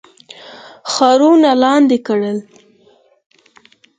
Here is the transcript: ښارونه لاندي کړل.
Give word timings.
ښارونه 0.91 1.51
لاندي 1.61 1.99
کړل. 2.07 2.37